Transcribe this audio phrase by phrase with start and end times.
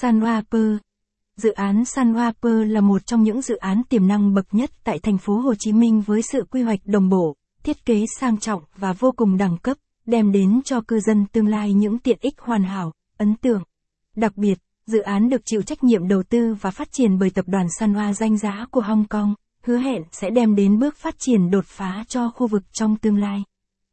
[0.00, 0.78] Sunwapper
[1.36, 5.18] Dự án Sunwapper là một trong những dự án tiềm năng bậc nhất tại thành
[5.18, 8.92] phố Hồ Chí Minh với sự quy hoạch đồng bộ, thiết kế sang trọng và
[8.92, 9.76] vô cùng đẳng cấp,
[10.06, 13.62] đem đến cho cư dân tương lai những tiện ích hoàn hảo, ấn tượng.
[14.16, 17.44] Đặc biệt, dự án được chịu trách nhiệm đầu tư và phát triển bởi tập
[17.48, 21.50] đoàn Sanwa danh giá của Hong Kong, hứa hẹn sẽ đem đến bước phát triển
[21.50, 23.42] đột phá cho khu vực trong tương lai.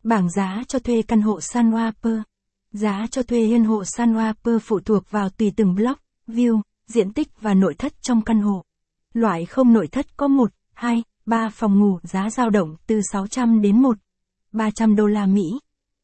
[0.03, 2.21] Bảng giá cho thuê căn hộ Sunwapper
[2.71, 7.41] Giá cho thuê hiên hộ Sunwapper phụ thuộc vào tùy từng block, view, diện tích
[7.41, 8.63] và nội thất trong căn hộ.
[9.13, 13.61] Loại không nội thất có 1, 2, 3 phòng ngủ giá dao động từ 600
[13.61, 13.97] đến 1,
[14.51, 15.43] 300 đô la Mỹ.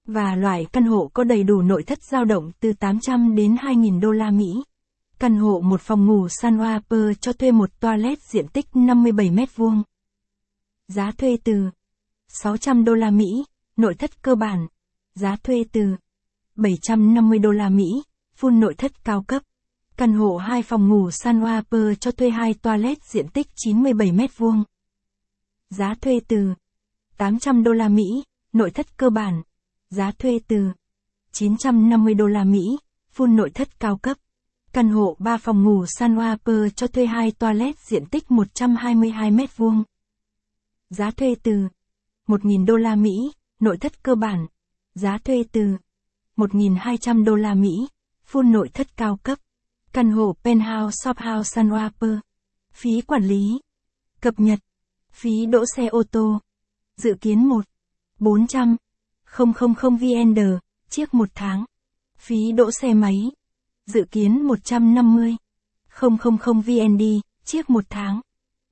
[0.08, 4.00] Và loại căn hộ có đầy đủ nội thất dao động từ 800 đến 2.000
[4.00, 4.63] đô la Mỹ.
[5.20, 9.84] Căn hộ một phòng ngủ Sunwapper cho thuê một toilet diện tích 57 mét vuông.
[10.88, 11.70] Giá thuê từ
[12.27, 13.45] 600 đô la Mỹ,
[13.77, 14.67] nội thất cơ bản.
[15.16, 15.95] Giá thuê từ
[16.55, 18.04] 750 đô la Mỹ,
[18.40, 19.41] full nội thất cao cấp.
[19.98, 24.38] Căn hộ 2 phòng ngủ San Sunwapper cho thuê 2 toilet diện tích 97 mét
[24.38, 24.64] vuông.
[25.70, 26.53] Giá thuê từ
[27.17, 29.42] 800 đô la Mỹ, nội thất cơ bản.
[29.89, 30.72] Giá thuê từ
[31.31, 32.78] 950 đô la Mỹ,
[33.16, 34.17] full nội thất cao cấp.
[34.73, 39.58] Căn hộ 3 phòng ngủ San Sunwapper cho thuê 2 toilet diện tích 122 mét
[39.58, 39.84] vuông.
[40.90, 41.67] Giá thuê từ
[42.28, 44.47] 1.000 đô la Mỹ, nội thất cơ bản.
[44.95, 45.78] Giá thuê từ
[46.38, 47.88] 1.200 đô la Mỹ,
[48.31, 49.39] full nội thất cao cấp.
[49.94, 52.19] Căn hộ Penthouse Shophouse Sunwapper.
[52.73, 53.59] Phí quản lý.
[54.22, 54.59] Cập nhật.
[55.11, 56.39] Phí đỗ xe ô tô.
[56.97, 57.66] Dự kiến 1.
[58.19, 58.75] 400.
[59.38, 60.39] 000 VND,
[60.89, 61.66] chiếc một tháng.
[62.17, 63.31] Phí đỗ xe máy.
[63.86, 65.36] Dự kiến 150.
[66.02, 67.03] 000 VND,
[67.44, 68.22] chiếc một tháng.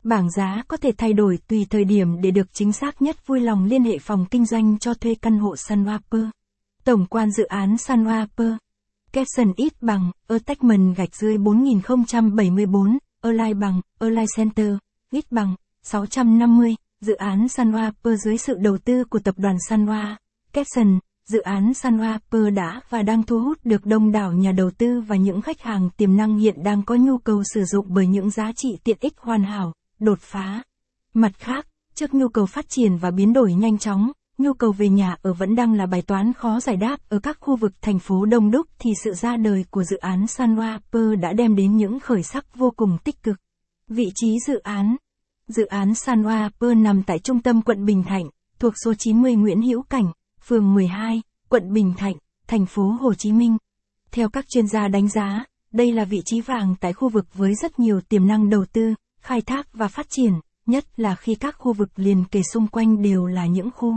[0.03, 3.39] Bảng giá có thể thay đổi tùy thời điểm để được chính xác nhất vui
[3.39, 6.29] lòng liên hệ phòng kinh doanh cho thuê căn hộ Sunwapper.
[6.85, 8.57] Tổng quan dự án Sunwapper.
[9.11, 14.73] Capson ít bằng, Attachment gạch dưới 4074, Align bằng, Align Center,
[15.11, 20.15] ít bằng, 650, dự án Sunwapper dưới sự đầu tư của tập đoàn Sunwa.
[20.53, 20.99] Capson,
[21.29, 25.15] dự án Sunwapper đã và đang thu hút được đông đảo nhà đầu tư và
[25.15, 28.51] những khách hàng tiềm năng hiện đang có nhu cầu sử dụng bởi những giá
[28.55, 30.63] trị tiện ích hoàn hảo, đột phá.
[31.13, 34.89] Mặt khác, trước nhu cầu phát triển và biến đổi nhanh chóng, nhu cầu về
[34.89, 37.99] nhà ở vẫn đang là bài toán khó giải đáp ở các khu vực thành
[37.99, 41.99] phố đông đúc thì sự ra đời của dự án Sunwapper đã đem đến những
[41.99, 43.35] khởi sắc vô cùng tích cực.
[43.87, 44.95] Vị trí dự án
[45.47, 48.29] Dự án Sunwapper nằm tại trung tâm quận Bình Thạnh,
[48.59, 50.11] thuộc số 90 Nguyễn Hữu Cảnh,
[50.43, 52.15] phường 12, quận Bình Thạnh,
[52.47, 53.57] thành phố Hồ Chí Minh.
[54.11, 57.55] Theo các chuyên gia đánh giá, đây là vị trí vàng tại khu vực với
[57.55, 60.33] rất nhiều tiềm năng đầu tư, khai thác và phát triển,
[60.65, 63.93] nhất là khi các khu vực liền kề xung quanh đều là những khu